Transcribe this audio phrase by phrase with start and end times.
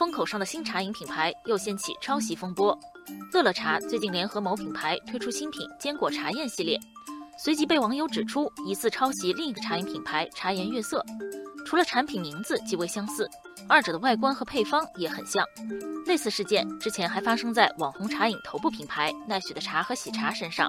[0.00, 2.74] 风口上的新茶饮品牌又掀起抄袭风波。
[3.34, 6.80] 乐乐茶最近联合某品牌推出新品坚果茶宴系列，
[7.36, 11.04] 随即被网友指出疑似抄袭另一个茶饮品牌茶颜悦色。
[11.66, 13.28] 除了产品名字极为相似，
[13.68, 15.44] 二者的外观和配方也很像。
[16.06, 20.66] 类似事件之前还发生在网红茶饮头部品牌奈雪的茶和喜茶身上。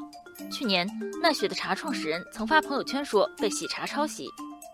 [0.52, 0.86] 去年，
[1.22, 4.28] 奈雪的茶创始人曾发朋友圈说被喜茶抄袭，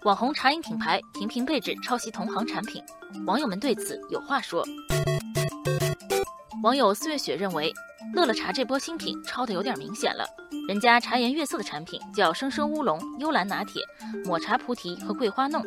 [0.08, 2.82] 网红茶饮品牌频频被指抄袭同行产品，
[3.26, 4.66] 网友们对此有话说。
[6.64, 7.74] 网友四月雪认为，
[8.14, 10.26] 乐乐茶这波新品抄的有点明显了，
[10.70, 13.82] 人家茶颜悦色的产品叫生生乌龙、幽兰拿铁、
[14.24, 15.62] 抹茶菩提和桂花弄。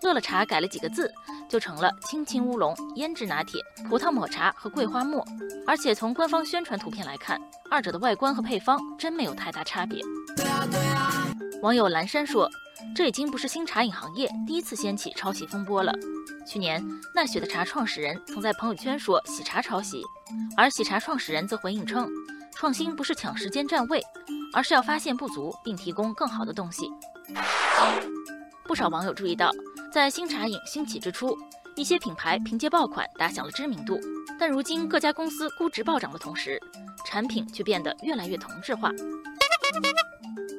[0.00, 1.12] 乐乐茶改了几个字，
[1.46, 3.60] 就成了青青乌龙、胭脂拿铁、
[3.90, 5.22] 葡萄抹茶和桂花沫。
[5.66, 7.38] 而且从官方宣传图片来看，
[7.70, 10.00] 二者的外观和配方真没有太大差别。
[11.62, 12.50] 网友蓝山说
[12.94, 15.92] ：“这已经不是新茶饮行业第一次掀起抄袭风波了。
[16.46, 20.02] 去年，奈雪的茶创始人曾在朋友圈说喜茶抄袭，
[20.56, 22.08] 而喜茶创始人则回应称，
[22.54, 24.02] 创新不是抢时间占位，
[24.52, 26.90] 而是要发现不足并提供更好的东西。”
[28.64, 29.50] 不少网友注意到。
[29.92, 31.38] 在新茶饮兴起之初，
[31.76, 33.96] 一些品牌凭借爆款打响了知名度，
[34.40, 36.60] 但如今各家公司估值暴涨的同时，
[37.06, 38.90] 产品却变得越来越同质化。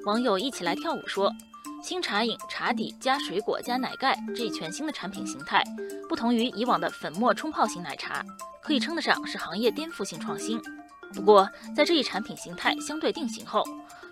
[0.06, 1.34] 网友一起来跳舞说，
[1.82, 5.64] 新茶饮茶底加水果加奶盖这一全新的产品形态，
[6.08, 8.24] 不同于以往的粉末冲泡型奶茶，
[8.62, 10.62] 可以称得上是行业颠覆性创新。
[11.12, 13.64] 不过，在这一产品形态相对定型后，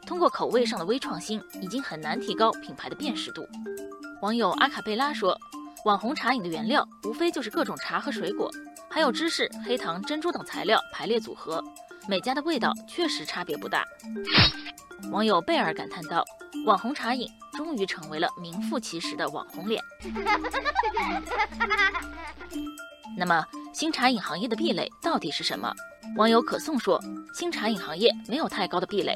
[0.04, 3.48] 通过口味上的微创新，已经很难提高品牌的辨识度。
[4.22, 5.38] 网友阿卡贝拉说
[5.86, 8.50] ：“网红茶饮的原料无非就是各种茶和水果，
[8.90, 11.64] 还有芝士、黑糖、珍珠等材料排列组合，
[12.08, 13.86] 每家的味道确实差别不大。”
[15.12, 16.24] 网友贝尔感叹道
[16.66, 19.82] ：“网红茶饮终于成为了名副其实的网红脸。
[23.18, 25.72] ”那么，新茶饮行业的壁垒到底是什么？
[26.18, 27.00] 网友可颂说
[27.34, 29.14] ：“新茶饮行业没有太高的壁垒，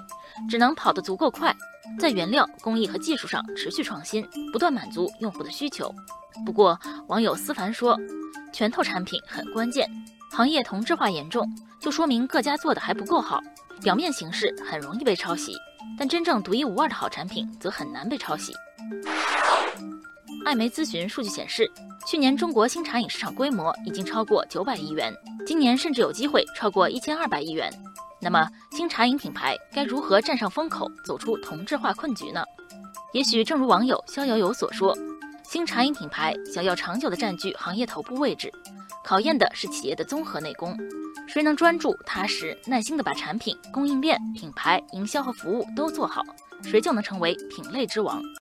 [0.49, 1.55] 只能跑得足够快。”
[1.97, 5.93] 在原料、工艺和技术上持续创新，不断满足用户的需求。
[6.45, 6.77] 不过，
[7.07, 7.97] 网友思凡说，
[8.51, 9.89] 拳头产品很关键，
[10.31, 11.49] 行业同质化严重，
[11.79, 13.41] 就说明各家做的还不够好。
[13.81, 15.53] 表面形式很容易被抄袭，
[15.97, 18.53] 但真正独一无二的好产品则很难被抄袭。
[20.45, 21.69] 艾媒咨询数据显示，
[22.07, 25.13] 去年中国新茶饮市场规模已经超过九百亿元，
[25.45, 27.71] 今年甚至有机会超过一千二百亿元。
[28.21, 32.43] 那么，新茶饮品牌该如何站上风口，走出同质化困局呢？
[33.13, 34.97] 也许正如网友逍遥游所说，
[35.43, 38.51] 新茶饮品牌想要长久地占据行业头部位置，
[39.03, 40.77] 考验的是企业的综合内功。
[41.27, 46.23] 谁能专注、踏实、耐心地把产品、供应链、品牌、营销和服务都做好，
[46.63, 48.21] 谁就能成为品类之王。